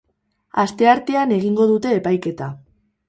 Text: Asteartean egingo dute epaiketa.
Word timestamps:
Asteartean 0.63 1.35
egingo 1.37 1.67
dute 1.73 1.93
epaiketa. 2.01 2.49